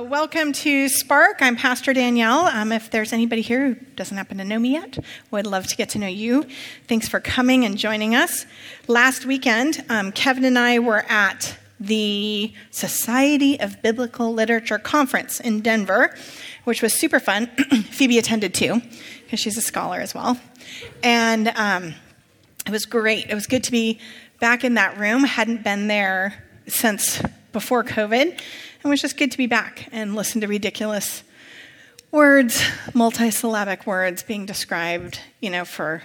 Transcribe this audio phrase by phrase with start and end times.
[0.00, 1.42] Uh, welcome to Spark.
[1.42, 2.46] I'm Pastor Danielle.
[2.46, 4.96] Um, if there's anybody here who doesn't happen to know me yet,
[5.30, 6.46] would love to get to know you.
[6.86, 8.46] Thanks for coming and joining us.
[8.86, 15.60] Last weekend, um, Kevin and I were at the Society of Biblical Literature conference in
[15.60, 16.16] Denver,
[16.64, 17.46] which was super fun.
[17.90, 18.80] Phoebe attended too,
[19.24, 20.38] because she's a scholar as well.
[21.02, 21.94] And um,
[22.64, 23.28] it was great.
[23.28, 23.98] It was good to be
[24.38, 25.24] back in that room.
[25.24, 27.20] Hadn't been there since
[27.52, 28.40] before COVID
[28.82, 31.22] it was just good to be back and listen to ridiculous
[32.10, 32.60] words,
[32.92, 36.02] multisyllabic words being described, you know, for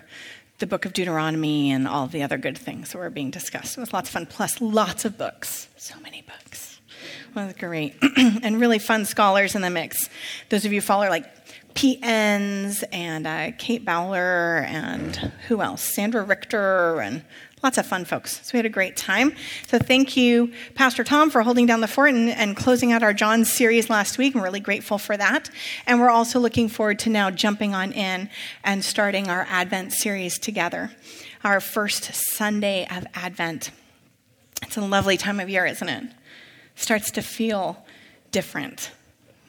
[0.59, 3.77] the book of Deuteronomy and all the other good things that were being discussed.
[3.77, 5.69] It was lots of fun, plus lots of books.
[5.77, 6.79] So many books.
[7.29, 7.95] It was great.
[8.17, 10.09] and really fun scholars in the mix.
[10.49, 11.25] Those of you follow like
[11.75, 15.15] Pete Enns and uh, Kate Bowler and
[15.47, 15.81] who else?
[15.81, 17.23] Sandra Richter and
[17.65, 18.41] Lots of fun folks.
[18.43, 19.33] So we had a great time.
[19.65, 23.11] So thank you, Pastor Tom, for holding down the fort and, and closing out our
[23.11, 24.35] John series last week.
[24.35, 25.49] I'm really grateful for that.
[25.87, 28.29] And we're also looking forward to now jumping on in
[28.63, 30.91] and starting our Advent series together,
[31.43, 33.71] our first Sunday of Advent.
[34.61, 36.03] It's a lovely time of year, isn't it?
[36.75, 37.83] Starts to feel
[38.29, 38.91] different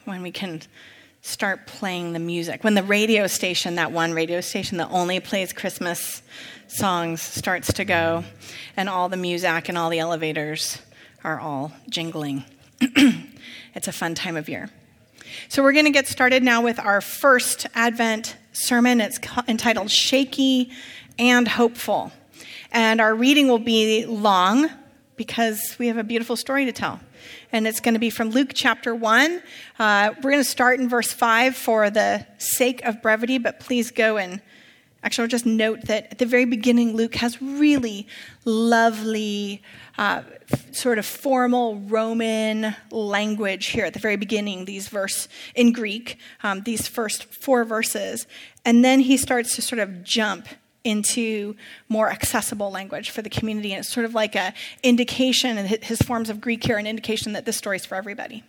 [0.06, 0.62] when we can
[1.26, 2.62] start playing the music.
[2.62, 6.22] When the radio station, that one radio station that only plays Christmas
[6.68, 8.22] songs, starts to go,
[8.76, 10.80] and all the music and all the elevators
[11.24, 12.44] are all jingling.
[12.80, 14.70] it's a fun time of year.
[15.48, 19.00] So, we're going to get started now with our first Advent sermon.
[19.00, 19.18] It's
[19.48, 20.70] entitled Shaky
[21.18, 22.12] and Hopeful.
[22.70, 24.70] And our reading will be long
[25.16, 27.00] because we have a beautiful story to tell
[27.56, 29.42] and it's going to be from Luke chapter 1.
[29.78, 33.90] Uh, we're going to start in verse 5 for the sake of brevity, but please
[33.90, 34.42] go and
[35.02, 38.08] actually, I'll just note that at the very beginning, Luke has really
[38.44, 39.62] lovely,
[39.96, 40.22] uh,
[40.70, 46.60] sort of formal Roman language here at the very beginning, these verse in Greek, um,
[46.62, 48.26] these first four verses.
[48.66, 50.46] And then he starts to sort of jump
[50.86, 51.56] into
[51.88, 53.72] more accessible language for the community.
[53.72, 57.32] And it's sort of like an indication, and his forms of Greek here, an indication
[57.32, 58.44] that this story is for everybody.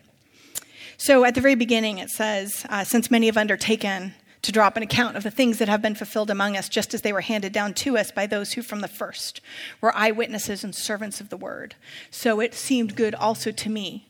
[0.97, 4.83] So at the very beginning, it says, uh, Since many have undertaken to drop an
[4.83, 7.51] account of the things that have been fulfilled among us, just as they were handed
[7.51, 9.41] down to us by those who from the first
[9.81, 11.75] were eyewitnesses and servants of the word.
[12.11, 14.07] So it seemed good also to me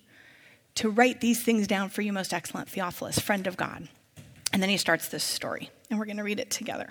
[0.76, 3.88] to write these things down for you, most excellent Theophilus, friend of God.
[4.54, 6.90] And then he starts this story, and we're going to read it together.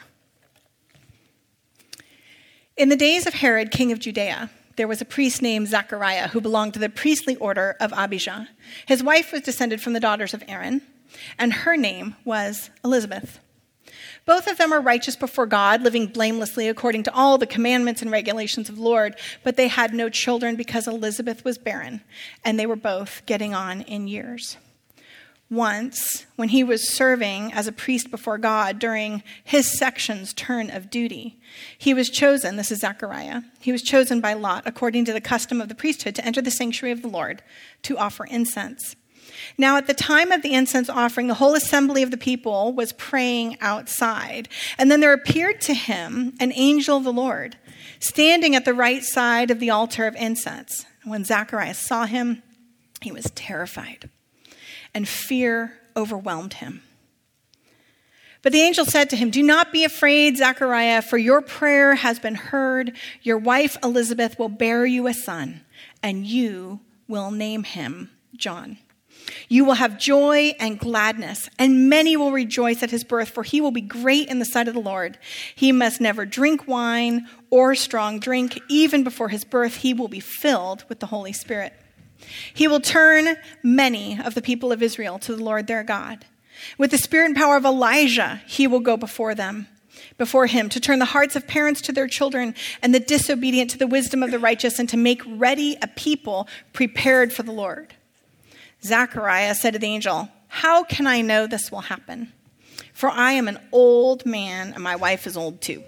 [2.76, 6.42] In the days of Herod, king of Judea, there was a priest named Zachariah who
[6.42, 8.50] belonged to the priestly order of Abijah.
[8.84, 10.82] His wife was descended from the daughters of Aaron,
[11.38, 13.40] and her name was Elizabeth.
[14.26, 18.10] Both of them were righteous before God, living blamelessly according to all the commandments and
[18.10, 22.02] regulations of the Lord, but they had no children because Elizabeth was barren,
[22.44, 24.58] and they were both getting on in years
[25.48, 30.90] once when he was serving as a priest before God during his section's turn of
[30.90, 31.38] duty.
[31.78, 35.60] He was chosen, this is Zechariah, he was chosen by Lot, according to the custom
[35.60, 37.42] of the priesthood, to enter the sanctuary of the Lord
[37.82, 38.96] to offer incense.
[39.58, 42.92] Now, at the time of the incense offering, the whole assembly of the people was
[42.92, 44.48] praying outside.
[44.78, 47.56] And then there appeared to him an angel of the Lord
[47.98, 50.86] standing at the right side of the altar of incense.
[51.04, 52.42] When Zacharias saw him,
[53.00, 54.10] he was terrified
[54.96, 56.80] and fear overwhelmed him.
[58.40, 62.18] But the angel said to him, Do not be afraid, Zechariah, for your prayer has
[62.18, 62.96] been heard.
[63.20, 65.60] Your wife Elizabeth will bear you a son,
[66.02, 68.78] and you will name him John.
[69.50, 73.60] You will have joy and gladness, and many will rejoice at his birth, for he
[73.60, 75.18] will be great in the sight of the Lord.
[75.54, 78.58] He must never drink wine or strong drink.
[78.70, 81.74] Even before his birth, he will be filled with the Holy Spirit.
[82.52, 86.26] He will turn many of the people of Israel to the Lord their God.
[86.78, 89.68] With the spirit and power of Elijah, he will go before them,
[90.18, 93.78] before him, to turn the hearts of parents to their children and the disobedient to
[93.78, 97.94] the wisdom of the righteous, and to make ready a people prepared for the Lord.
[98.82, 102.32] Zechariah said to the angel, How can I know this will happen?
[102.92, 105.82] For I am an old man, and my wife is old too.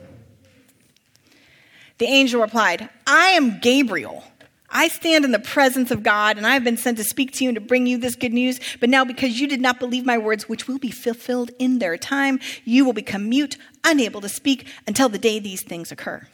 [1.99, 4.25] The angel replied, I am Gabriel
[4.71, 7.45] I stand in the presence of God, and I have been sent to speak to
[7.45, 8.61] you and to bring you this good news.
[8.81, 11.97] But now, because you did not believe my words, which will be fulfilled in their
[11.97, 16.27] time, you will become mute, unable to speak until the day these things occur.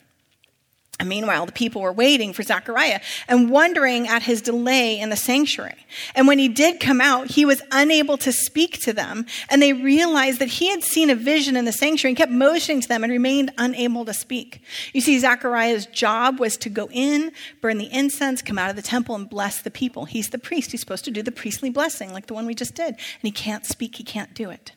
[1.01, 5.17] And meanwhile, the people were waiting for Zechariah and wondering at his delay in the
[5.17, 5.85] sanctuary.
[6.15, 9.27] And when he did come out, he was unable to speak to them.
[9.51, 12.81] And they realized that he had seen a vision in the sanctuary and kept motioning
[12.81, 14.63] to them and remained unable to speak.
[14.93, 18.83] You see, Zechariah's job was to go in, burn the incense, come out of the
[18.83, 20.05] temple, and bless the people.
[20.05, 20.71] He's the priest.
[20.71, 22.95] He's supposed to do the priestly blessing, like the one we just did.
[22.95, 24.73] And he can't speak, he can't do it.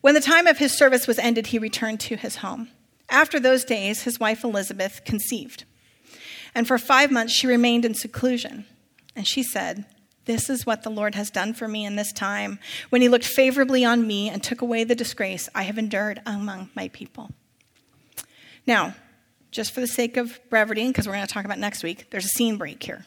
[0.00, 2.70] When the time of his service was ended, he returned to his home.
[3.08, 5.64] After those days, his wife Elizabeth conceived.
[6.54, 8.66] And for five months, she remained in seclusion.
[9.14, 9.84] And she said,
[10.24, 12.58] This is what the Lord has done for me in this time,
[12.90, 16.70] when he looked favorably on me and took away the disgrace I have endured among
[16.74, 17.30] my people.
[18.66, 18.94] Now,
[19.50, 22.24] just for the sake of brevity, because we're going to talk about next week, there's
[22.24, 23.06] a scene break here.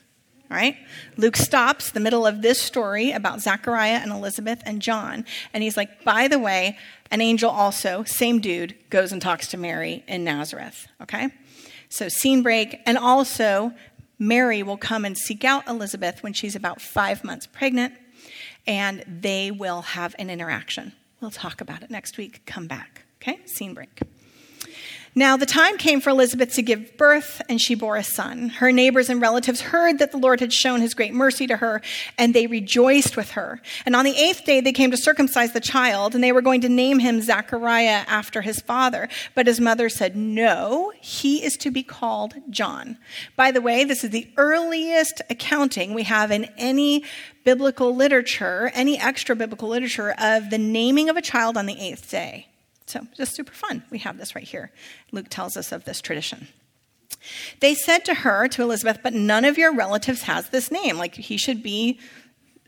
[0.49, 0.77] Right?
[1.15, 5.77] Luke stops the middle of this story about Zachariah and Elizabeth and John, and he's
[5.77, 6.75] like, by the way,
[7.11, 10.87] an angel also, same dude, goes and talks to Mary in Nazareth.
[11.01, 11.29] Okay?
[11.89, 13.73] So, scene break, and also
[14.17, 17.93] Mary will come and seek out Elizabeth when she's about five months pregnant,
[18.65, 20.93] and they will have an interaction.
[21.21, 22.41] We'll talk about it next week.
[22.45, 23.03] Come back.
[23.21, 23.39] Okay?
[23.45, 24.01] Scene break.
[25.15, 28.49] Now, the time came for Elizabeth to give birth, and she bore a son.
[28.49, 31.81] Her neighbors and relatives heard that the Lord had shown his great mercy to her,
[32.17, 33.59] and they rejoiced with her.
[33.85, 36.61] And on the eighth day, they came to circumcise the child, and they were going
[36.61, 39.09] to name him Zachariah after his father.
[39.33, 42.97] But his mother said, No, he is to be called John.
[43.35, 47.03] By the way, this is the earliest accounting we have in any
[47.43, 52.11] biblical literature, any extra biblical literature, of the naming of a child on the eighth
[52.11, 52.47] day.
[52.89, 53.83] So, just super fun.
[53.91, 54.71] We have this right here.
[55.11, 56.47] Luke tells us of this tradition.
[57.59, 60.97] They said to her, to Elizabeth, but none of your relatives has this name.
[60.97, 61.99] Like, he should be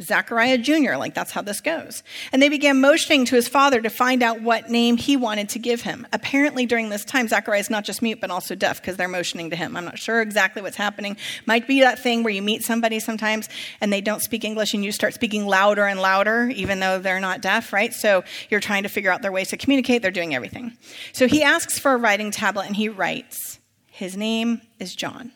[0.02, 2.04] Zachariah Jr., like that's how this goes.
[2.32, 5.60] And they began motioning to his father to find out what name he wanted to
[5.60, 6.08] give him.
[6.12, 9.50] Apparently, during this time, Zachariah is not just mute, but also deaf because they're motioning
[9.52, 9.76] to him.
[9.78, 11.18] I'm not sure exactly what's happening.
[11.46, 13.50] Might be that thing where you meet somebody sometimes
[13.80, 17.20] and they don't speak English and you start speaking louder and louder, even though they're
[17.20, 17.94] not deaf, right?
[17.94, 20.02] So you're trying to figure out their ways to communicate.
[20.02, 20.78] They're doing everything.
[21.14, 25.32] So he asks for a writing tablet and he writes, His name is John.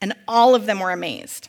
[0.00, 1.48] And all of them were amazed.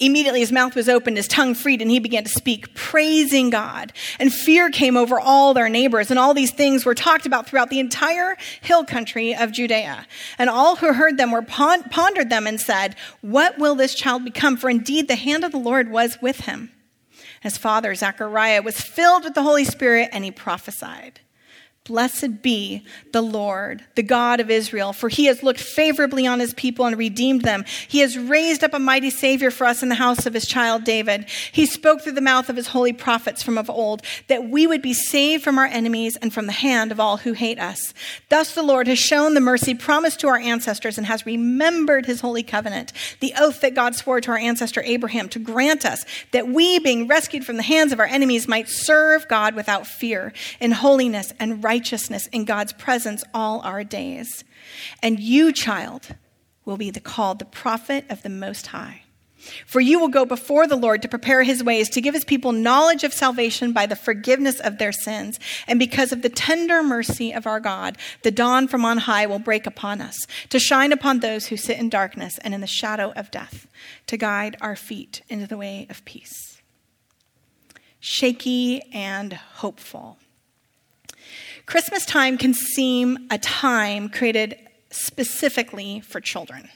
[0.00, 3.92] Immediately his mouth was opened, his tongue freed, and he began to speak, praising God.
[4.18, 7.70] And fear came over all their neighbors, and all these things were talked about throughout
[7.70, 10.06] the entire hill country of Judea.
[10.38, 14.56] And all who heard them were pondered them and said, What will this child become?
[14.56, 16.70] For indeed the hand of the Lord was with him.
[17.40, 21.20] His father, Zechariah, was filled with the Holy Spirit, and he prophesied.
[21.84, 26.54] Blessed be the Lord, the God of Israel, for he has looked favorably on his
[26.54, 27.64] people and redeemed them.
[27.88, 30.84] He has raised up a mighty Savior for us in the house of his child
[30.84, 31.28] David.
[31.50, 34.80] He spoke through the mouth of his holy prophets from of old that we would
[34.80, 37.92] be saved from our enemies and from the hand of all who hate us.
[38.28, 42.20] Thus the Lord has shown the mercy promised to our ancestors and has remembered his
[42.20, 46.46] holy covenant, the oath that God swore to our ancestor Abraham to grant us that
[46.46, 50.70] we, being rescued from the hands of our enemies, might serve God without fear in
[50.70, 54.44] holiness and righteousness righteousness in God's presence all our days.
[55.02, 56.14] And you, child,
[56.66, 59.04] will be the, called the prophet of the Most High.
[59.66, 62.52] For you will go before the Lord to prepare his ways, to give his people
[62.52, 65.40] knowledge of salvation by the forgiveness of their sins.
[65.66, 69.38] And because of the tender mercy of our God, the dawn from on high will
[69.38, 73.12] break upon us, to shine upon those who sit in darkness and in the shadow
[73.16, 73.66] of death,
[74.08, 76.60] to guide our feet into the way of peace.
[77.98, 80.18] Shaky and hopeful.
[81.72, 84.58] Christmas time can seem a time created
[84.90, 86.68] specifically for children.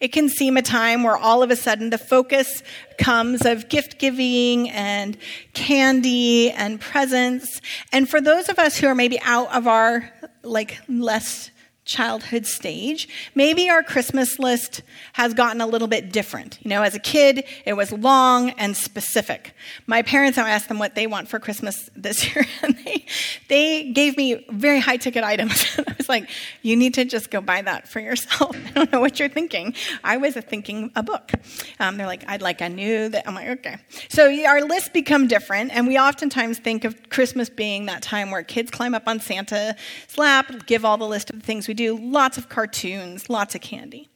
[0.00, 2.62] It can seem a time where all of a sudden the focus
[2.96, 5.18] comes of gift giving and
[5.52, 7.60] candy and presents.
[7.92, 10.10] And for those of us who are maybe out of our
[10.42, 11.50] like less
[11.84, 14.82] childhood stage, maybe our Christmas list
[15.14, 16.58] has gotten a little bit different.
[16.62, 19.54] You know, as a kid, it was long and specific.
[19.86, 23.06] My parents, I asked them what they want for Christmas this year, and they,
[23.48, 25.64] they gave me very high ticket items.
[25.78, 26.28] I was like,
[26.62, 28.56] you need to just go buy that for yourself.
[28.66, 29.74] I don't know what you're thinking.
[30.02, 31.32] I was thinking a book.
[31.80, 33.28] Um, they're like, I'd like a new that.
[33.28, 33.76] I'm like, okay.
[34.08, 38.42] So our lists become different, and we oftentimes think of Christmas being that time where
[38.42, 39.74] kids climb up on Santa's
[40.16, 43.60] lap, give all the list of the things we do lots of cartoons, lots of
[43.60, 44.08] candy.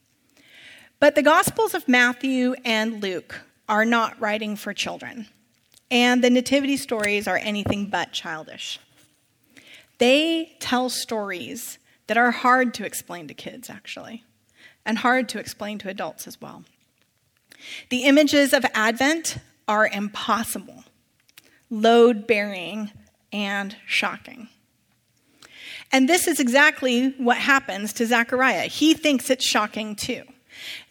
[1.00, 5.26] But the Gospels of Matthew and Luke are not writing for children,
[5.90, 8.80] and the nativity stories are anything but childish.
[9.98, 14.24] They tell stories that are hard to explain to kids, actually,
[14.84, 16.64] and hard to explain to adults as well.
[17.90, 20.84] The images of Advent are impossible,
[21.70, 22.92] load bearing,
[23.32, 24.48] and shocking.
[25.90, 28.68] And this is exactly what happens to Zechariah.
[28.68, 30.22] He thinks it's shocking too.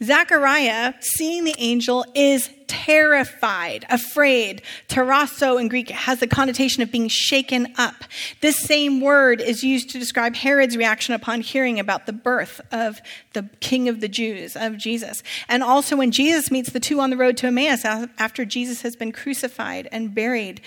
[0.04, 4.62] Zechariah, seeing the angel, is terrified, afraid.
[4.90, 7.96] Tarasso in Greek has the connotation of being shaken up.
[8.42, 13.00] This same word is used to describe Herod's reaction upon hearing about the birth of
[13.32, 15.24] the King of the Jews, of Jesus.
[15.48, 18.96] And also when Jesus meets the two on the road to Emmaus after Jesus has
[18.96, 20.60] been crucified and buried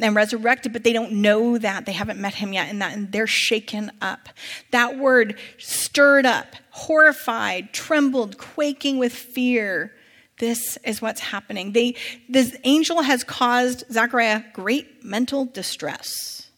[0.00, 1.86] and resurrected, but they don't know that.
[1.86, 4.28] They haven't met him yet, and, that, and they're shaken up.
[4.70, 6.54] That word stirred up,
[6.86, 9.92] horrified, trembled, quaking with fear
[10.38, 11.72] this is what's happening.
[11.72, 11.94] They,
[12.28, 16.50] this angel has caused Zechariah great mental distress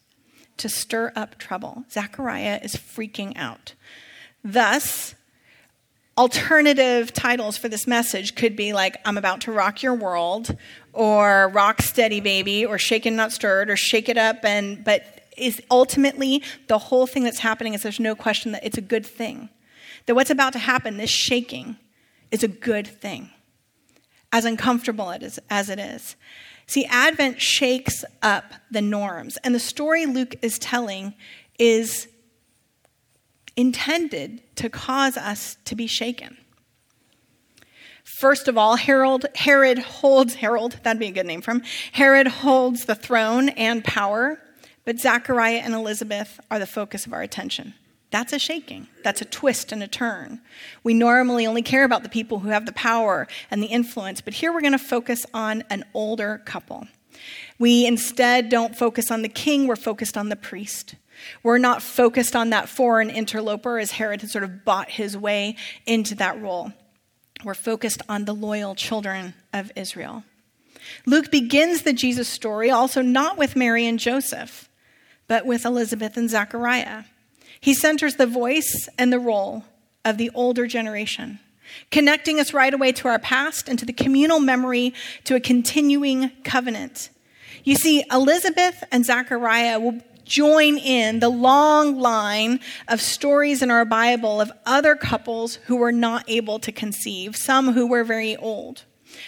[0.58, 1.84] to stir up trouble.
[1.90, 3.74] Zechariah is freaking out.
[4.44, 5.14] Thus,
[6.18, 10.56] alternative titles for this message could be like, I'm about to rock your world,
[10.92, 14.44] or rock steady baby, or shaken not stirred, or shake it up.
[14.44, 18.76] And, but is ultimately the whole thing that's happening is there's no question that it's
[18.76, 19.48] a good thing.
[20.06, 21.76] That what's about to happen, this shaking,
[22.30, 23.30] is a good thing
[24.32, 26.16] as uncomfortable it is, as it is.
[26.66, 31.14] See, Advent shakes up the norms, and the story Luke is telling
[31.58, 32.06] is
[33.56, 36.36] intended to cause us to be shaken.
[38.04, 41.62] First of all, Herod, Herod holds, Herod, that'd be a good name for him.
[41.92, 44.40] Herod holds the throne and power,
[44.84, 47.74] but Zachariah and Elizabeth are the focus of our attention.
[48.10, 48.88] That's a shaking.
[49.04, 50.40] That's a twist and a turn.
[50.82, 54.34] We normally only care about the people who have the power and the influence, but
[54.34, 56.88] here we're going to focus on an older couple.
[57.58, 60.96] We instead don't focus on the king, we're focused on the priest.
[61.42, 65.56] We're not focused on that foreign interloper as Herod had sort of bought his way
[65.86, 66.72] into that role.
[67.44, 70.24] We're focused on the loyal children of Israel.
[71.06, 74.68] Luke begins the Jesus story also not with Mary and Joseph,
[75.28, 77.04] but with Elizabeth and Zachariah.
[77.60, 79.64] He centers the voice and the role
[80.04, 81.40] of the older generation,
[81.90, 86.32] connecting us right away to our past and to the communal memory to a continuing
[86.42, 87.10] covenant.
[87.62, 93.84] You see, Elizabeth and Zachariah will join in the long line of stories in our
[93.84, 98.84] Bible of other couples who were not able to conceive, some who were very old.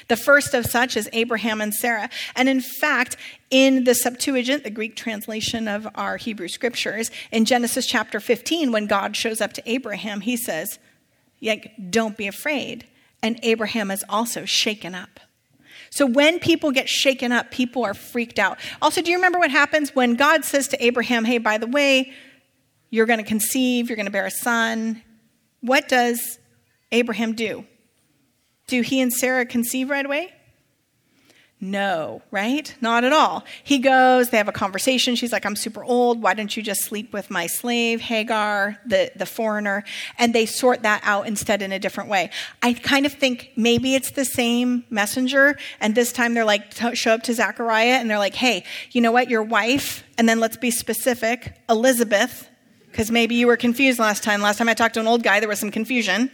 [0.08, 2.10] The first of such is Abraham and Sarah.
[2.36, 3.16] And in fact,
[3.50, 8.86] in the Septuagint, the Greek translation of our Hebrew scriptures, in Genesis chapter 15, when
[8.86, 10.78] God shows up to Abraham, he says,
[11.90, 12.86] Don't be afraid.
[13.22, 15.20] And Abraham is also shaken up.
[15.90, 18.58] So when people get shaken up, people are freaked out.
[18.80, 22.12] Also, do you remember what happens when God says to Abraham, Hey, by the way,
[22.90, 25.02] you're going to conceive, you're going to bear a son?
[25.60, 26.38] What does
[26.90, 27.66] Abraham do?
[28.72, 30.32] Do he and Sarah conceive right away?
[31.60, 32.74] No, right?
[32.80, 33.44] Not at all.
[33.62, 35.14] He goes, they have a conversation.
[35.14, 36.22] She's like, I'm super old.
[36.22, 39.84] Why don't you just sleep with my slave, Hagar, the, the foreigner?
[40.16, 42.30] And they sort that out instead in a different way.
[42.62, 45.58] I kind of think maybe it's the same messenger.
[45.78, 49.12] And this time they're like, show up to Zachariah and they're like, hey, you know
[49.12, 49.28] what?
[49.28, 52.48] Your wife, and then let's be specific, Elizabeth,
[52.86, 54.40] because maybe you were confused last time.
[54.40, 56.30] Last time I talked to an old guy, there was some confusion.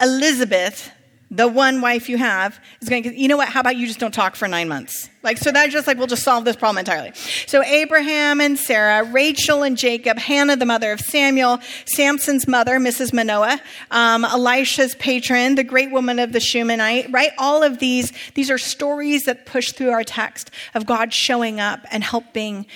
[0.00, 0.90] Elizabeth
[1.30, 3.98] the one wife you have is going to, you know what, how about you just
[3.98, 5.10] don't talk for nine months?
[5.22, 7.12] Like, so that's just like, we'll just solve this problem entirely.
[7.46, 13.12] So Abraham and Sarah, Rachel and Jacob, Hannah, the mother of Samuel, Samson's mother, Mrs.
[13.12, 17.32] Manoah, um, Elisha's patron, the great woman of the Shunammite right?
[17.36, 21.80] All of these, these are stories that push through our text of God showing up
[21.90, 22.66] and helping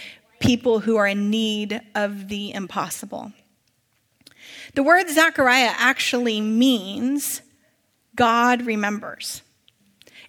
[0.40, 3.32] people who are in need of the impossible.
[4.74, 7.42] The word Zechariah actually means
[8.14, 9.42] God remembers.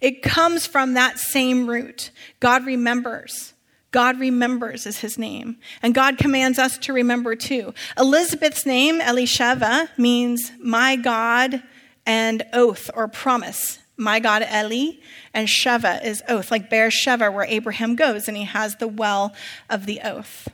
[0.01, 2.11] It comes from that same root.
[2.39, 3.53] God remembers.
[3.91, 5.57] God remembers is his name.
[5.81, 7.73] And God commands us to remember too.
[7.97, 11.63] Elizabeth's name, Elisheva, means my God
[12.05, 13.79] and oath or promise.
[13.95, 14.97] My God, Eli,
[15.33, 19.35] and Sheva is oath, like Beersheba, where Abraham goes and he has the well
[19.69, 20.47] of the oath.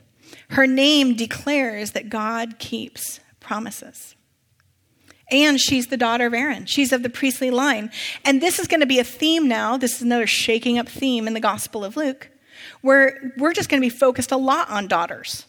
[0.50, 4.14] Her name declares that God keeps promises.
[5.30, 6.66] And she's the daughter of Aaron.
[6.66, 7.90] She's of the priestly line.
[8.24, 9.76] And this is going to be a theme now.
[9.76, 12.30] This is another shaking up theme in the Gospel of Luke,
[12.80, 15.46] where we're just going to be focused a lot on daughters.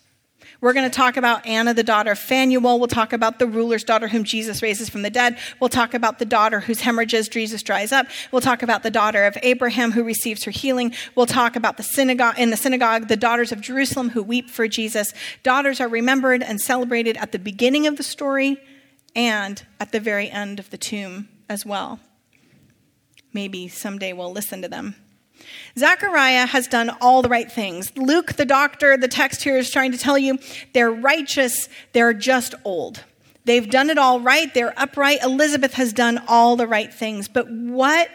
[0.62, 2.78] We're going to talk about Anna, the daughter of Phanuel.
[2.78, 5.40] We'll talk about the ruler's daughter whom Jesus raises from the dead.
[5.60, 8.06] We'll talk about the daughter whose hemorrhages Jesus dries up.
[8.32, 10.94] We'll talk about the daughter of Abraham who receives her healing.
[11.16, 14.68] We'll talk about the synagogue in the synagogue, the daughters of Jerusalem who weep for
[14.68, 15.16] Jesus.
[15.42, 18.60] Daughters are remembered and celebrated at the beginning of the story
[19.16, 22.00] and at the very end of the tomb as well.
[23.34, 24.96] Maybe someday we'll listen to them.
[25.78, 27.96] Zechariah has done all the right things.
[27.98, 30.38] Luke, the doctor, the text here is trying to tell you
[30.74, 33.04] they're righteous, they're just old.
[33.46, 35.24] They've done it all right, they're upright.
[35.24, 37.28] Elizabeth has done all the right things.
[37.28, 38.10] But what,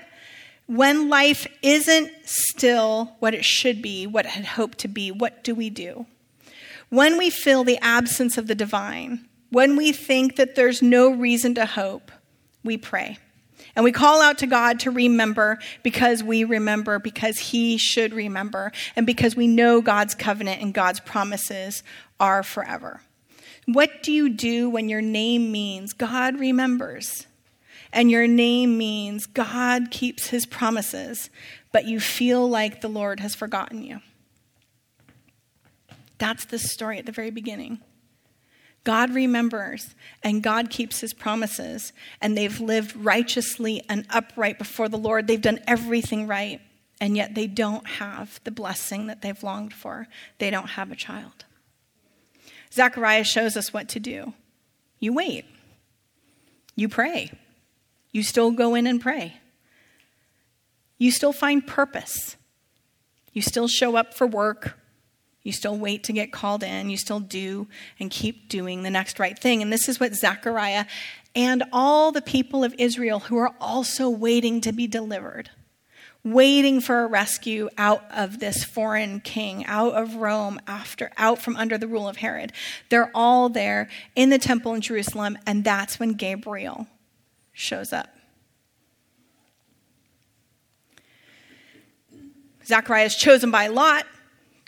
[0.67, 5.43] when life isn't still what it should be, what it had hoped to be, what
[5.43, 6.07] do we do?
[6.91, 11.55] When we feel the absence of the divine, when we think that there's no reason
[11.55, 12.11] to hope,
[12.65, 13.19] we pray.
[13.75, 18.73] And we call out to God to remember because we remember, because He should remember,
[18.97, 21.83] and because we know God's covenant and God's promises
[22.19, 23.03] are forever.
[23.67, 27.27] What do you do when your name means God remembers?
[27.93, 31.31] And your name means God keeps His promises,
[31.73, 34.01] but you feel like the Lord has forgotten you.
[36.19, 37.81] That's the story at the very beginning.
[38.87, 44.97] God remembers and God keeps his promises, and they've lived righteously and upright before the
[44.97, 45.27] Lord.
[45.27, 46.61] They've done everything right,
[47.01, 50.07] and yet they don't have the blessing that they've longed for.
[50.39, 51.45] They don't have a child.
[52.73, 54.35] Zechariah shows us what to do.
[55.01, 55.47] You wait,
[56.77, 57.33] you pray,
[58.13, 59.39] you still go in and pray,
[60.97, 62.37] you still find purpose,
[63.33, 64.79] you still show up for work
[65.47, 66.91] you still wait to get called in.
[66.91, 67.69] You still do
[68.01, 69.63] and keep doing the next right thing.
[69.63, 70.87] And this is what Zechariah
[71.37, 75.51] and all the people of Israel who are also waiting to be delivered,
[76.25, 81.55] waiting for a rescue out of this foreign king, out of Rome, after out from
[81.55, 82.53] under the rule of Herod.
[82.89, 86.89] They're all there in the temple in Jerusalem, and that's when Gabriel
[87.53, 88.09] shows up.
[92.67, 94.07] Zechariah is chosen by Lot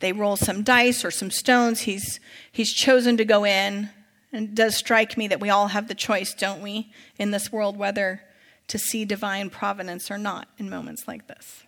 [0.00, 1.80] they roll some dice or some stones.
[1.80, 2.20] He's,
[2.52, 3.90] he's chosen to go in.
[4.32, 7.50] And it does strike me that we all have the choice, don't we, in this
[7.50, 8.22] world, whether
[8.68, 11.64] to see divine providence or not in moments like this.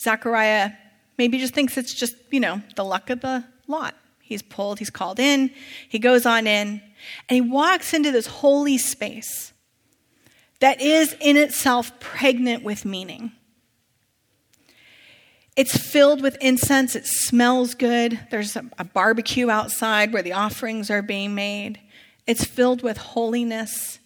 [0.00, 0.72] Zechariah
[1.18, 3.94] maybe just thinks it's just, you know, the luck of the lot.
[4.20, 5.50] He's pulled, he's called in,
[5.88, 6.80] he goes on in,
[7.28, 9.52] and he walks into this holy space
[10.60, 13.32] that is in itself pregnant with meaning.
[15.54, 16.96] It's filled with incense.
[16.96, 18.18] It smells good.
[18.30, 21.78] There's a, a, barbecue outside where the offerings are being made.
[22.26, 23.98] It's filled with holiness,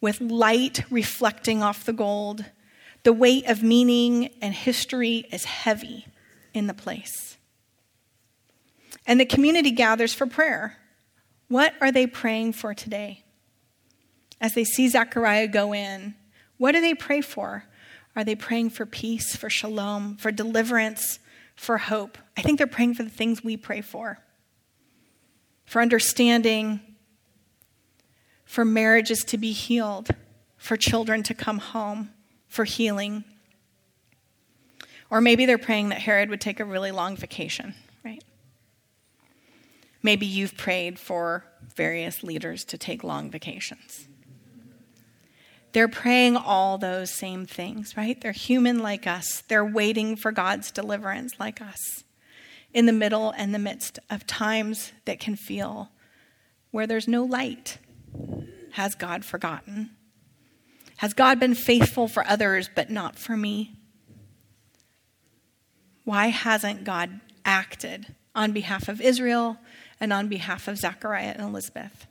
[0.00, 2.44] with light reflecting off the gold.
[3.02, 6.06] The weight of meaning and history is heavy
[6.52, 7.38] in the place.
[9.06, 10.76] And the community gathers for prayer.
[11.48, 13.24] What are they praying for today?
[14.40, 16.14] As they see Zechariah go in,
[16.58, 17.64] what do they pray for?
[18.16, 21.18] Are they praying for peace, for shalom, for deliverance,
[21.56, 22.18] for hope?
[22.36, 24.20] I think they're praying for the things we pray for
[25.64, 26.80] for understanding,
[28.44, 30.10] for marriages to be healed,
[30.56, 32.10] for children to come home,
[32.46, 33.24] for healing.
[35.10, 37.74] Or maybe they're praying that Herod would take a really long vacation,
[38.04, 38.22] right?
[40.02, 44.06] Maybe you've prayed for various leaders to take long vacations.
[45.74, 48.18] They're praying all those same things, right?
[48.20, 49.42] They're human like us.
[49.48, 52.04] They're waiting for God's deliverance like us
[52.72, 55.90] in the middle and the midst of times that can feel
[56.70, 57.78] where there's no light.
[58.74, 59.90] Has God forgotten?
[60.98, 63.74] Has God been faithful for others but not for me?
[66.04, 69.58] Why hasn't God acted on behalf of Israel
[69.98, 72.06] and on behalf of Zechariah and Elizabeth?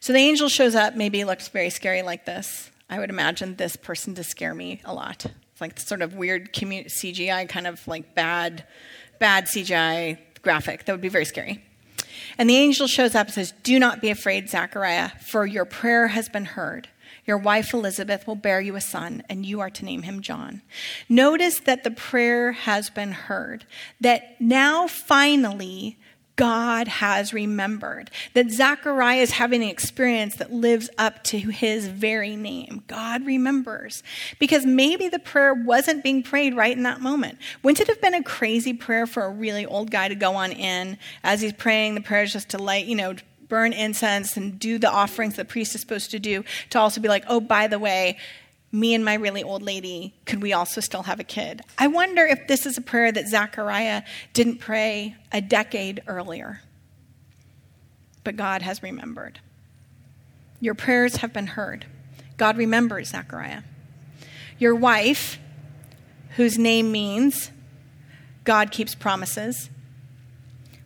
[0.00, 2.70] So the angel shows up, maybe looks very scary like this.
[2.88, 5.26] I would imagine this person to scare me a lot.
[5.52, 8.64] It's like sort of weird CGI, kind of like bad,
[9.18, 10.84] bad CGI graphic.
[10.84, 11.64] That would be very scary.
[12.38, 16.08] And the angel shows up and says, Do not be afraid, Zachariah, for your prayer
[16.08, 16.88] has been heard.
[17.24, 20.62] Your wife Elizabeth will bear you a son, and you are to name him John.
[21.08, 23.66] Notice that the prayer has been heard,
[24.00, 25.98] that now finally
[26.36, 28.10] God has remembered.
[28.34, 32.84] That Zechariah is having an experience that lives up to his very name.
[32.86, 34.02] God remembers.
[34.38, 37.38] Because maybe the prayer wasn't being prayed right in that moment.
[37.62, 40.52] Wouldn't it have been a crazy prayer for a really old guy to go on
[40.52, 43.14] in as he's praying the prayers just to light, you know,
[43.48, 47.08] burn incense and do the offerings the priest is supposed to do, to also be
[47.08, 48.18] like, oh, by the way,
[48.76, 51.62] me and my really old lady, could we also still have a kid?
[51.78, 54.02] I wonder if this is a prayer that Zechariah
[54.34, 56.60] didn't pray a decade earlier.
[58.22, 59.40] But God has remembered.
[60.60, 61.86] Your prayers have been heard.
[62.36, 63.62] God remembers Zechariah.
[64.58, 65.38] Your wife,
[66.36, 67.50] whose name means
[68.44, 69.70] God keeps promises,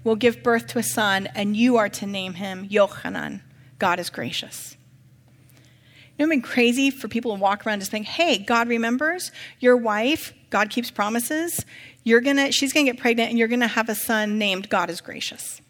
[0.05, 3.41] will give birth to a son, and you are to name him Yochanan.
[3.81, 4.77] God is gracious.
[6.21, 10.35] It been crazy for people to walk around just think, hey, God remembers your wife,
[10.51, 11.65] God keeps promises.
[12.05, 15.01] You're gonna, she's gonna get pregnant and you're gonna have a son named God is
[15.01, 15.63] gracious.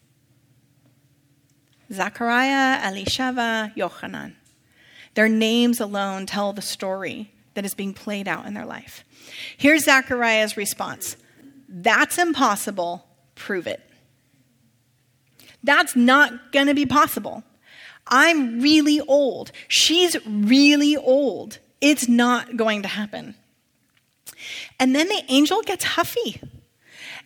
[1.93, 4.35] Zachariah, Elisheva, Yochanan.
[5.15, 9.05] Their names alone tell the story that is being played out in their life.
[9.57, 11.17] Here's Zachariah's response
[11.69, 13.07] That's impossible.
[13.37, 13.89] Prove it.
[15.63, 17.45] That's not to be possible.
[18.11, 19.53] I'm really old.
[19.69, 21.59] She's really old.
[21.81, 23.35] It's not going to happen.
[24.79, 26.41] And then the angel gets huffy.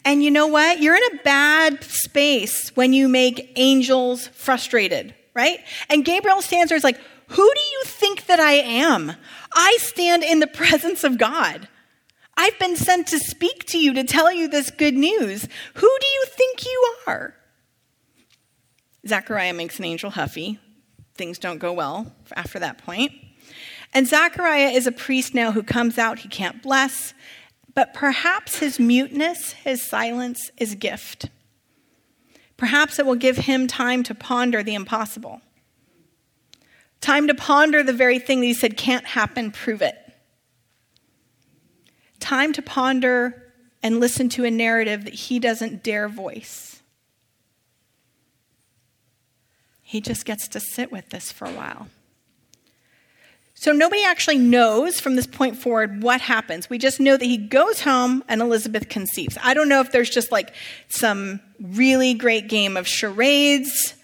[0.05, 0.81] And you know what?
[0.81, 5.59] You're in a bad space when you make angels frustrated, right?
[5.89, 9.13] And Gabriel stands there is like, Who do you think that I am?
[9.55, 11.69] I stand in the presence of God.
[12.37, 15.49] I've been sent to speak to you to tell you this good news.
[15.75, 17.35] Who do you think you are?
[19.07, 20.59] Zechariah makes an angel huffy.
[21.15, 23.13] Things don't go well after that point.
[23.93, 27.15] And Zechariah is a priest now who comes out, he can't bless,
[27.75, 31.29] but perhaps his muteness, his silence, is a gift.
[32.57, 35.41] Perhaps it will give him time to ponder the impossible.
[37.01, 39.97] Time to ponder the very thing that he said can't happen, prove it.
[42.19, 46.74] Time to ponder and listen to a narrative that he doesn't dare voice.
[49.95, 51.87] He just gets to sit with this for a while.
[53.55, 56.69] So nobody actually knows from this point forward what happens.
[56.69, 59.39] We just know that he goes home and Elizabeth conceives.
[59.41, 60.53] I don't know if there's just like
[60.89, 63.95] some really great game of charades.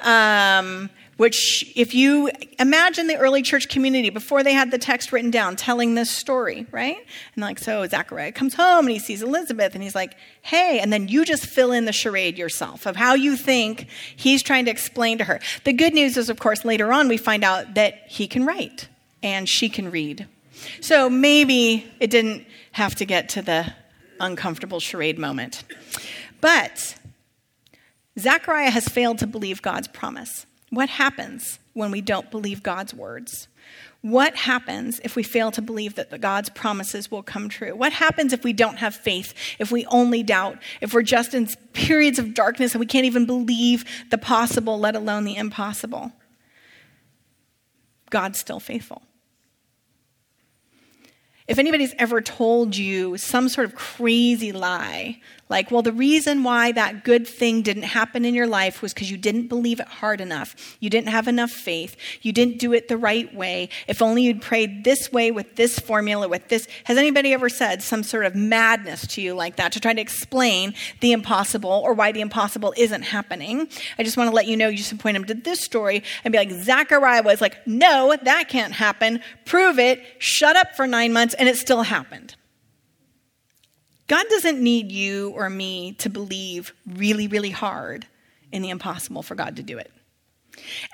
[0.00, 5.30] Um, which, if you imagine the early church community before they had the text written
[5.30, 6.98] down telling this story, right?
[7.34, 10.92] And like, so Zachariah comes home and he sees Elizabeth and he's like, hey, and
[10.92, 14.70] then you just fill in the charade yourself of how you think he's trying to
[14.70, 15.40] explain to her.
[15.64, 18.88] The good news is, of course, later on we find out that he can write
[19.22, 20.26] and she can read.
[20.80, 23.72] So maybe it didn't have to get to the
[24.20, 25.64] uncomfortable charade moment.
[26.40, 26.96] But
[28.18, 30.46] Zachariah has failed to believe God's promise.
[30.74, 33.48] What happens when we don't believe God's words?
[34.02, 37.74] What happens if we fail to believe that God's promises will come true?
[37.74, 41.48] What happens if we don't have faith, if we only doubt, if we're just in
[41.72, 46.12] periods of darkness and we can't even believe the possible, let alone the impossible?
[48.10, 49.02] God's still faithful.
[51.46, 56.72] If anybody's ever told you some sort of crazy lie, like, well, the reason why
[56.72, 60.22] that good thing didn't happen in your life was because you didn't believe it hard
[60.22, 60.76] enough.
[60.80, 61.96] You didn't have enough faith.
[62.22, 63.68] You didn't do it the right way.
[63.86, 66.66] If only you'd prayed this way with this formula, with this.
[66.84, 70.00] Has anybody ever said some sort of madness to you like that to try to
[70.00, 73.68] explain the impossible or why the impossible isn't happening?
[73.98, 76.32] I just want to let you know, you should point them to this story and
[76.32, 79.20] be like, Zachariah was like, no, that can't happen.
[79.44, 80.02] Prove it.
[80.18, 82.36] Shut up for nine months, and it still happened.
[84.06, 88.06] God doesn't need you or me to believe really, really hard
[88.52, 89.90] in the impossible for God to do it.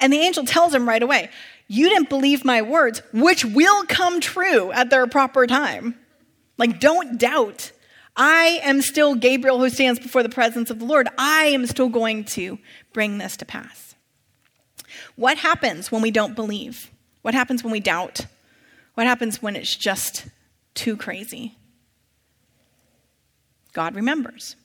[0.00, 1.30] And the angel tells him right away,
[1.66, 5.96] You didn't believe my words, which will come true at their proper time.
[6.56, 7.72] Like, don't doubt.
[8.16, 11.08] I am still Gabriel who stands before the presence of the Lord.
[11.16, 12.58] I am still going to
[12.92, 13.94] bring this to pass.
[15.16, 16.90] What happens when we don't believe?
[17.22, 18.26] What happens when we doubt?
[18.94, 20.26] What happens when it's just
[20.74, 21.56] too crazy?
[23.72, 24.56] God remembers.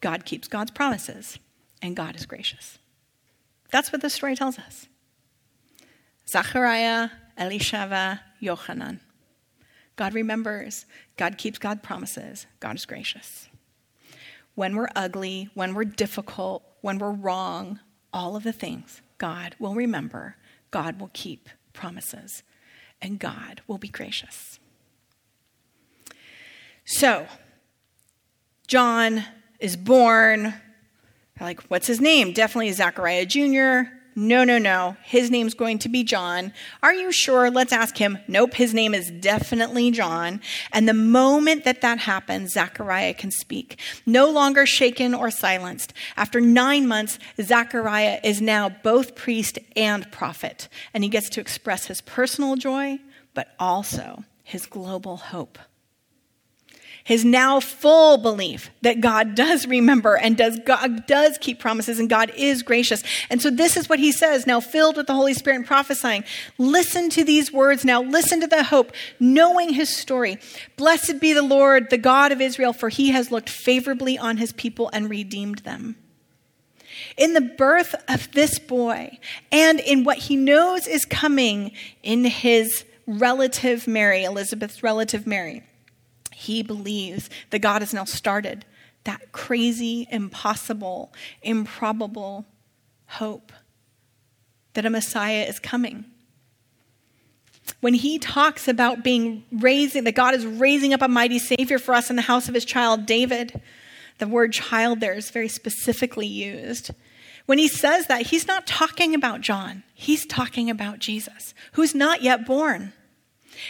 [0.00, 1.38] God keeps God's promises,
[1.82, 2.78] and God is gracious.
[3.70, 4.86] That's what this story tells us.
[6.26, 9.00] Zachariah, Elisheva, Yochanan.
[9.96, 10.86] God remembers.
[11.16, 12.46] God keeps God's promises.
[12.60, 13.48] God is gracious.
[14.54, 17.80] When we're ugly, when we're difficult, when we're wrong,
[18.12, 20.36] all of the things, God will remember.
[20.70, 22.42] God will keep promises.
[23.02, 24.58] And God will be gracious.
[26.84, 27.26] So,
[28.66, 29.24] John
[29.58, 30.54] is born.
[31.40, 32.32] Like, what's his name?
[32.32, 33.99] Definitely Zachariah Jr.
[34.22, 34.98] No, no, no.
[35.02, 36.52] His name's going to be John.
[36.82, 37.50] Are you sure?
[37.50, 38.18] Let's ask him.
[38.28, 40.42] Nope, his name is definitely John.
[40.72, 43.80] And the moment that that happens, Zachariah can speak.
[44.04, 45.94] No longer shaken or silenced.
[46.18, 50.68] After nine months, Zachariah is now both priest and prophet.
[50.92, 52.98] And he gets to express his personal joy,
[53.32, 55.58] but also his global hope
[57.10, 62.08] his now full belief that God does remember and does God does keep promises and
[62.08, 63.02] God is gracious.
[63.28, 66.22] And so this is what he says, now filled with the Holy Spirit and prophesying.
[66.56, 68.00] Listen to these words now.
[68.00, 70.38] Listen to the hope, knowing his story.
[70.76, 74.52] Blessed be the Lord, the God of Israel, for he has looked favorably on his
[74.52, 75.96] people and redeemed them.
[77.16, 79.18] in the birth of this boy
[79.50, 85.62] and in what he knows is coming in his relative Mary, Elizabeth's relative Mary,
[86.40, 88.64] he believes that God has now started
[89.04, 92.46] that crazy, impossible, improbable
[93.06, 93.52] hope
[94.72, 96.06] that a Messiah is coming.
[97.80, 101.94] When he talks about being raising, that God is raising up a mighty Savior for
[101.94, 103.60] us in the house of his child David,
[104.18, 106.90] the word child there is very specifically used.
[107.46, 112.22] When he says that, he's not talking about John, he's talking about Jesus, who's not
[112.22, 112.92] yet born.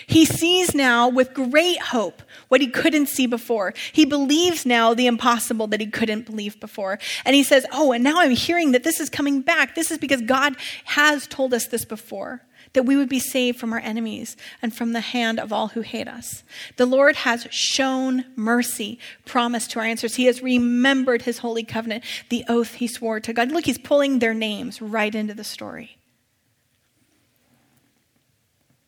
[0.06, 3.74] He sees now with great hope what he couldn't see before.
[3.92, 6.98] He believes now the impossible that he couldn't believe before.
[7.24, 9.74] And he says, Oh, and now I'm hearing that this is coming back.
[9.74, 13.72] This is because God has told us this before that we would be saved from
[13.72, 16.44] our enemies and from the hand of all who hate us.
[16.76, 20.14] The Lord has shown mercy, promised to our answers.
[20.14, 23.50] He has remembered his holy covenant, the oath he swore to God.
[23.50, 25.99] Look, he's pulling their names right into the story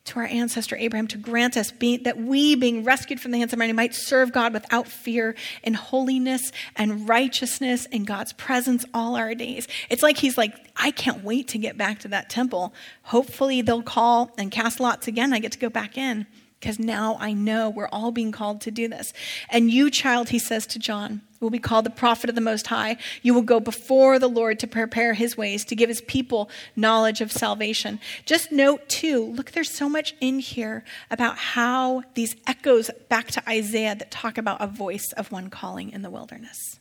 [0.05, 3.61] to our ancestor Abraham to grant us that we, being rescued from the hands of
[3.61, 9.33] our might serve God without fear in holiness and righteousness in God's presence all our
[9.33, 9.67] days.
[9.89, 12.73] It's like he's like, I can't wait to get back to that temple.
[13.03, 15.31] Hopefully they'll call and cast lots again.
[15.31, 16.27] I get to go back in
[16.59, 19.13] because now I know we're all being called to do this.
[19.49, 22.67] And you, child, he says to John, will be called the prophet of the Most
[22.67, 22.97] High.
[23.21, 27.21] You will go before the Lord to prepare his ways, to give his people knowledge
[27.21, 27.99] of salvation.
[28.25, 33.49] Just note, too, look, there's so much in here about how these echoes back to
[33.49, 36.79] Isaiah that talk about a voice of one calling in the wilderness.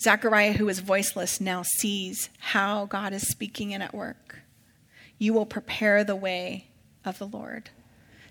[0.00, 4.40] Zechariah, who is voiceless, now sees how God is speaking and at work.
[5.18, 6.68] You will prepare the way
[7.04, 7.70] of the Lord,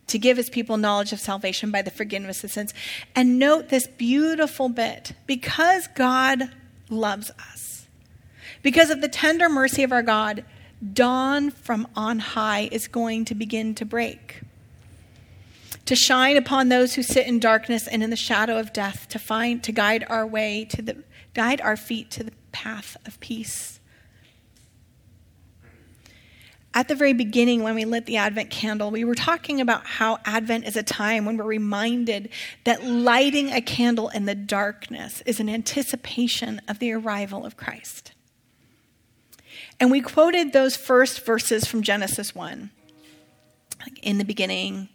[0.08, 2.74] to give his people knowledge of salvation by the forgiveness of sins.
[3.16, 6.52] And note this beautiful bit because God
[6.90, 7.88] loves us,
[8.62, 10.44] because of the tender mercy of our God,
[10.94, 14.42] dawn from on high is going to begin to break.
[15.86, 19.20] To shine upon those who sit in darkness and in the shadow of death, to
[19.20, 23.80] find, to guide our way, to the, guide our feet to the path of peace.
[26.76, 30.18] At the very beginning, when we lit the Advent candle, we were talking about how
[30.26, 32.30] Advent is a time when we're reminded
[32.64, 38.14] that lighting a candle in the darkness is an anticipation of the arrival of Christ.
[39.80, 42.72] And we quoted those first verses from Genesis 1.
[43.82, 44.90] Like in the beginning,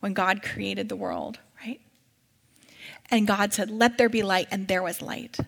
[0.00, 1.80] when God created the world, right?
[3.10, 5.38] And God said, Let there be light, and there was light.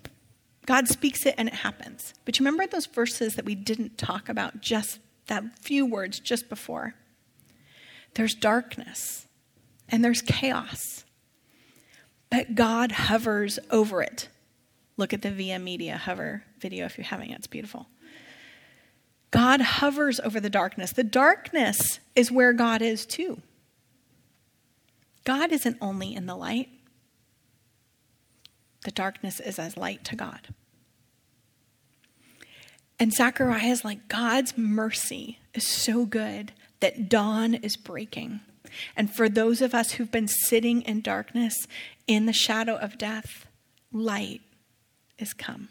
[0.67, 2.15] God speaks it and it happens.
[2.25, 6.49] But you remember those verses that we didn't talk about just that few words just
[6.49, 6.95] before.
[8.15, 9.27] There's darkness
[9.89, 11.05] and there's chaos,
[12.31, 14.29] but God hovers over it.
[14.97, 17.87] Look at the Via Media hover video if you're having it, it's beautiful.
[19.31, 20.93] God hovers over the darkness.
[20.93, 23.41] The darkness is where God is too.
[25.25, 26.69] God isn't only in the light,
[28.85, 30.49] the darkness is as light to God.
[33.03, 38.43] And Zechariah is like, God's mercy is so good that dawn is breaking.
[38.97, 41.67] And for those of us who've been sitting in darkness,
[42.07, 43.49] in the shadow of death,
[43.93, 44.43] light
[45.19, 45.71] is come.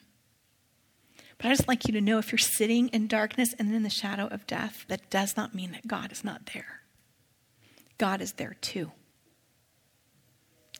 [1.37, 3.89] But I just like you to know if you're sitting in darkness and in the
[3.89, 6.81] shadow of death, that does not mean that God is not there.
[7.97, 8.91] God is there too.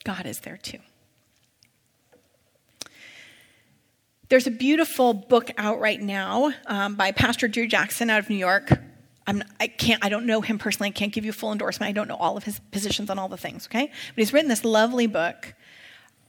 [0.04, 0.80] God is there too.
[4.32, 8.38] There's a beautiful book out right now um, by Pastor Drew Jackson out of New
[8.38, 8.72] York.
[9.28, 10.88] I'm, I can't, I don't know him personally.
[10.88, 11.90] I can't give you full endorsement.
[11.90, 13.88] I don't know all of his positions on all the things, okay?
[13.88, 15.54] But he's written this lovely book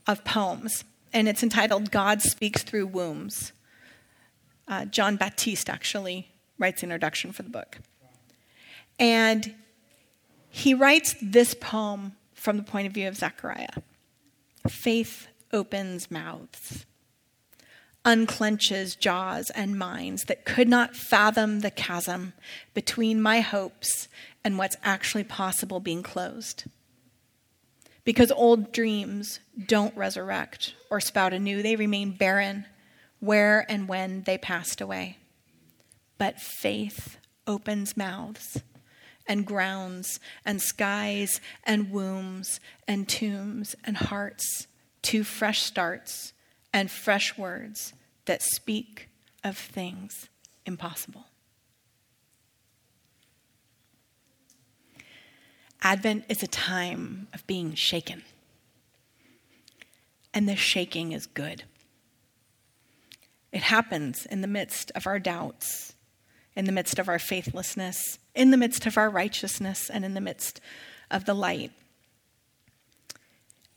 [0.09, 3.53] of poems, and it's entitled God Speaks Through Wombs.
[4.67, 6.27] Uh, Jon Batiste actually
[6.59, 7.79] writes the introduction for the book.
[8.99, 9.55] And
[10.49, 13.75] he writes this poem from the point of view of Zechariah
[14.67, 16.85] Faith opens mouths
[18.05, 22.33] unclenches jaws and minds that could not fathom the chasm
[22.75, 24.09] between my hopes
[24.45, 26.65] and what's actually possible being closed.
[28.05, 32.67] Because old dreams don't resurrect or spout anew, they remain barren
[33.21, 35.19] where and when they passed away.
[36.19, 38.61] But faith opens mouths
[39.29, 44.67] and grounds and skies and wombs and tombs and hearts
[45.03, 46.33] to fresh starts
[46.73, 47.93] and fresh words
[48.25, 49.09] that speak
[49.45, 50.29] of things
[50.65, 51.27] impossible.
[55.83, 58.23] Advent is a time of being shaken.
[60.33, 61.65] And the shaking is good.
[63.51, 65.95] It happens in the midst of our doubts,
[66.57, 70.21] in the midst of our faithlessness, in the midst of our righteousness, and in the
[70.21, 70.61] midst
[71.11, 71.73] of the light.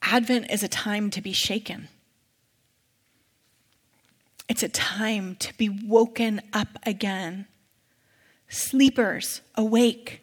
[0.02, 1.90] Advent is a time to be shaken.
[4.48, 7.48] It's a time to be woken up again.
[8.48, 10.22] Sleepers, awake.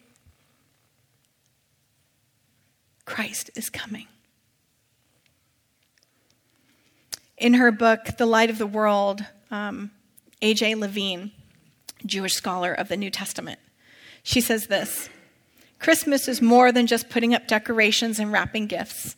[3.05, 4.07] Christ is coming.
[7.37, 9.91] In her book, The Light of the World, um,
[10.41, 10.75] A.J.
[10.75, 11.31] Levine,
[12.05, 13.59] Jewish scholar of the New Testament,
[14.23, 15.09] she says this
[15.79, 19.17] Christmas is more than just putting up decorations and wrapping gifts.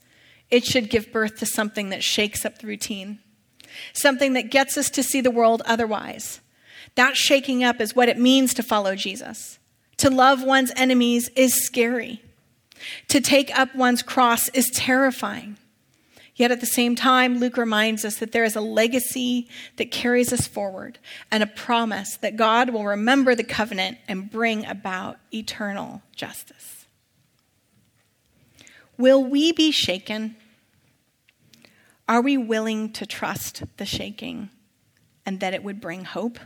[0.50, 3.20] It should give birth to something that shakes up the routine,
[3.94, 6.42] something that gets us to see the world otherwise.
[6.96, 9.60] That shaking up is what it means to follow Jesus.
[9.98, 12.22] To love one's enemies is scary.
[13.10, 15.58] To take up one's cross is terrifying.
[16.36, 20.34] Yet at the same time, Luke reminds us that there is a legacy that carries
[20.34, 21.00] us forward
[21.32, 26.88] and a promise that God will remember the covenant and bring about eternal justice.
[28.98, 30.36] Will we be shaken?
[32.08, 34.50] Are we willing to trust the shaking
[35.26, 36.40] and that it would bring hope?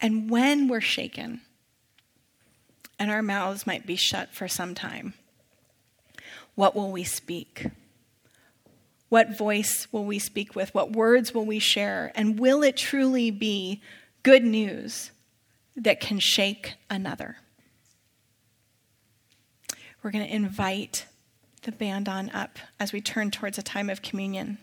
[0.00, 1.40] And when we're shaken,
[2.98, 5.14] and our mouths might be shut for some time,
[6.54, 7.66] what will we speak?
[9.08, 10.74] What voice will we speak with?
[10.74, 12.12] What words will we share?
[12.14, 13.80] And will it truly be
[14.22, 15.12] good news
[15.76, 17.38] that can shake another?
[20.02, 21.06] We're going to invite
[21.62, 24.58] the band on up as we turn towards a time of communion.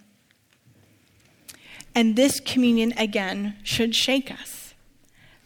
[1.94, 4.66] And this communion, again, should shake us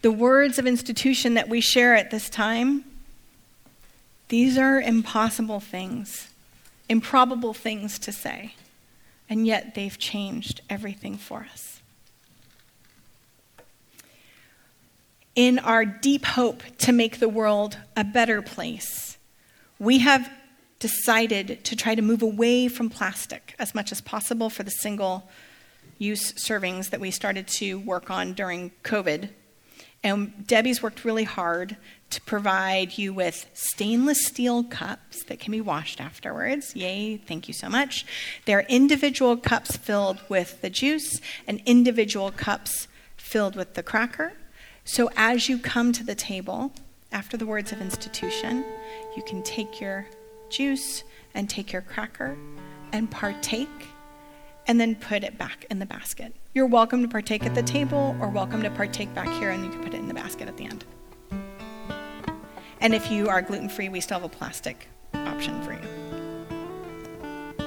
[0.01, 2.85] the words of institution that we share at this time,
[4.29, 6.29] these are impossible things,
[6.87, 8.55] improbable things to say,
[9.29, 11.81] and yet they've changed everything for us.
[15.35, 19.08] In our deep hope to make the world a better place,
[19.79, 20.29] we have
[20.79, 25.29] decided to try to move away from plastic as much as possible for the single
[25.97, 29.29] use servings that we started to work on during COVID
[30.03, 31.75] and Debbie's worked really hard
[32.11, 36.75] to provide you with stainless steel cups that can be washed afterwards.
[36.75, 38.05] Yay, thank you so much.
[38.45, 42.87] They're individual cups filled with the juice and individual cups
[43.17, 44.33] filled with the cracker.
[44.85, 46.71] So as you come to the table
[47.11, 48.63] after the words of institution,
[49.15, 50.05] you can take your
[50.49, 52.37] juice and take your cracker
[52.91, 53.67] and partake
[54.67, 56.35] and then put it back in the basket.
[56.53, 59.71] You're welcome to partake at the table or welcome to partake back here and you
[59.71, 60.85] can put it in the basket at the end.
[62.81, 65.79] And if you are gluten free, we still have a plastic option for you.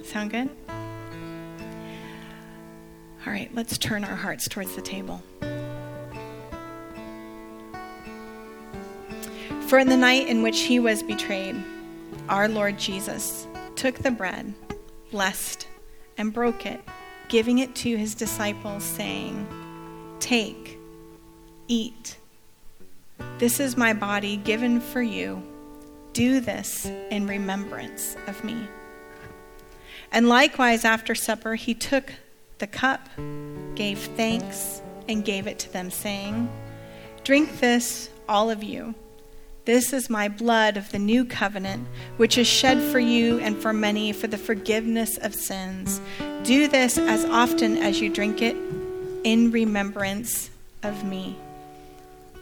[0.05, 0.49] Sound good?
[3.27, 5.23] All right, let's turn our hearts towards the table.
[9.73, 11.57] For in the night in which he was betrayed,
[12.29, 14.53] our Lord Jesus took the bread,
[15.11, 15.67] blessed,
[16.19, 16.83] and broke it,
[17.29, 19.47] giving it to his disciples, saying,
[20.21, 20.79] Take,
[21.69, 22.19] eat.
[23.39, 25.43] This is my body given for you.
[26.13, 28.69] Do this in remembrance of me.
[30.13, 32.13] And likewise, after supper, he took
[32.59, 33.09] the cup,
[33.75, 36.53] gave thanks, and gave it to them, saying,
[37.25, 38.95] Drink this, all of you.
[39.65, 43.73] This is my blood of the new covenant, which is shed for you and for
[43.73, 46.01] many for the forgiveness of sins.
[46.43, 48.57] Do this as often as you drink it
[49.23, 50.51] in remembrance
[50.83, 51.37] of me.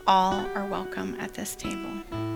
[0.06, 2.29] All are welcome at this table.